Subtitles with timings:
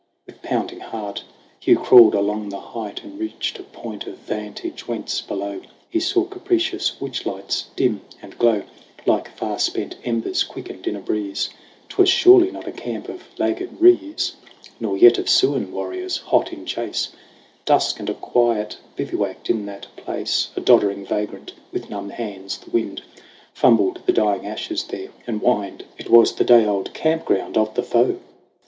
[0.25, 1.23] With pounding heart
[1.59, 6.25] Hugh crawled along the height And reached a point of vantage whence, below, He saw
[6.25, 8.63] capricious witch lights dim and glow
[9.05, 11.51] Like far spent embers quickened in a breeze.
[11.87, 14.37] 'Twas surely not a camp of laggard Rees,
[14.79, 17.09] Nor yet of Siouan warriors hot in chase.
[17.65, 20.49] Dusk and a quiet bivouacked in that place.
[20.55, 23.03] A doddering vagrant with numb hands, the Wind
[23.53, 25.85] Fumbled the dying ashes there, and whined.
[25.99, 28.17] It was the day old camp ground of the foe